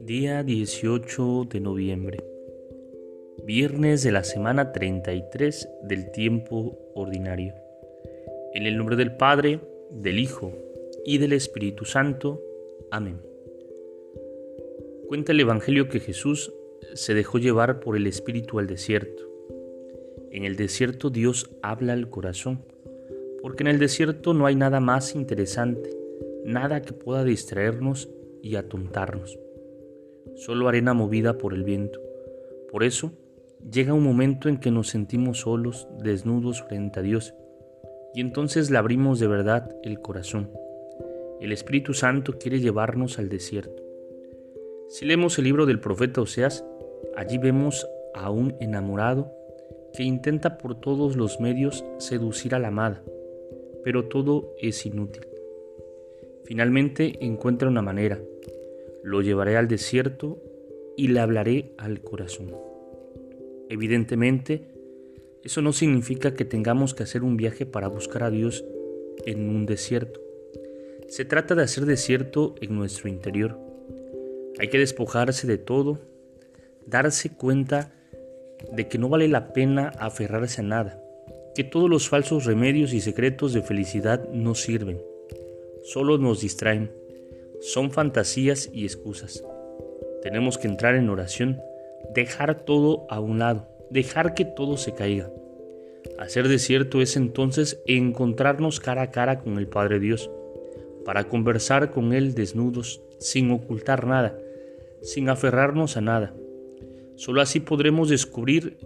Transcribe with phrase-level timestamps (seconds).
[0.00, 2.24] Día 18 de noviembre.
[3.46, 7.54] Viernes de la semana 33 del tiempo ordinario.
[8.52, 9.60] En el nombre del Padre,
[9.90, 10.52] del Hijo
[11.06, 12.42] y del Espíritu Santo.
[12.90, 13.22] Amén.
[15.08, 16.52] Cuenta el Evangelio que Jesús
[16.94, 19.22] se dejó llevar por el Espíritu al desierto.
[20.30, 22.64] En el desierto Dios habla al corazón,
[23.44, 25.90] porque en el desierto no hay nada más interesante,
[26.46, 28.08] nada que pueda distraernos
[28.40, 29.38] y atontarnos.
[30.34, 32.00] Solo arena movida por el viento.
[32.72, 33.12] Por eso,
[33.70, 37.34] llega un momento en que nos sentimos solos, desnudos frente a Dios,
[38.14, 40.50] y entonces le abrimos de verdad el corazón.
[41.38, 43.82] El Espíritu Santo quiere llevarnos al desierto.
[44.88, 46.64] Si leemos el libro del profeta Oseas,
[47.14, 49.30] allí vemos a un enamorado
[49.92, 53.02] que intenta por todos los medios seducir a la amada,
[53.84, 55.26] pero todo es inútil.
[56.44, 58.20] Finalmente encuentra una manera.
[59.02, 60.42] Lo llevaré al desierto
[60.96, 62.54] y le hablaré al corazón.
[63.68, 64.68] Evidentemente,
[65.42, 68.64] eso no significa que tengamos que hacer un viaje para buscar a Dios
[69.26, 70.20] en un desierto.
[71.08, 73.58] Se trata de hacer desierto en nuestro interior
[74.58, 76.00] hay que despojarse de todo,
[76.86, 77.92] darse cuenta
[78.72, 81.02] de que no vale la pena aferrarse a nada,
[81.54, 85.00] que todos los falsos remedios y secretos de felicidad no sirven,
[85.82, 86.90] solo nos distraen,
[87.60, 89.44] son fantasías y excusas.
[90.22, 91.60] Tenemos que entrar en oración,
[92.14, 95.30] dejar todo a un lado, dejar que todo se caiga.
[96.18, 100.30] Hacer desierto es entonces encontrarnos cara a cara con el Padre Dios,
[101.04, 104.38] para conversar con Él desnudos, sin ocultar nada,
[105.02, 106.34] sin aferrarnos a nada.
[107.16, 108.78] Solo así podremos descubrir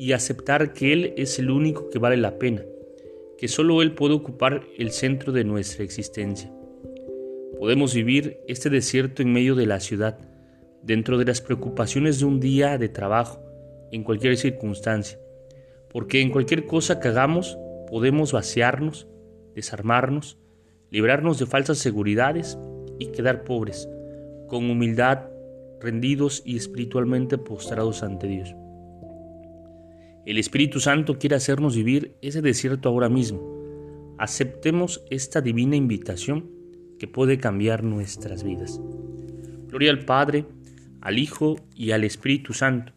[0.00, 2.62] y aceptar que Él es el único que vale la pena,
[3.36, 6.50] que solo Él puede ocupar el centro de nuestra existencia.
[7.58, 10.18] Podemos vivir este desierto en medio de la ciudad,
[10.82, 13.44] dentro de las preocupaciones de un día de trabajo,
[13.92, 15.20] en cualquier circunstancia,
[15.90, 19.06] porque en cualquier cosa que hagamos podemos vaciarnos,
[19.54, 20.38] desarmarnos,
[20.90, 22.56] librarnos de falsas seguridades
[22.98, 23.86] y quedar pobres,
[24.48, 25.26] con humildad,
[25.78, 28.54] rendidos y espiritualmente postrados ante Dios.
[30.30, 34.14] El Espíritu Santo quiere hacernos vivir ese desierto ahora mismo.
[34.16, 36.48] Aceptemos esta divina invitación
[37.00, 38.80] que puede cambiar nuestras vidas.
[39.66, 40.46] Gloria al Padre,
[41.00, 42.92] al Hijo y al Espíritu Santo,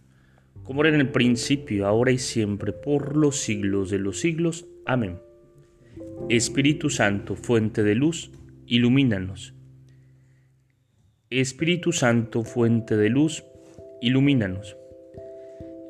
[0.62, 4.68] como era en el principio, ahora y siempre, por los siglos de los siglos.
[4.86, 5.18] Amén.
[6.30, 8.30] Espíritu Santo, fuente de luz,
[8.68, 9.56] ilumínanos
[11.32, 13.44] Espíritu Santo, fuente de luz,
[14.04, 14.78] ilumínanos.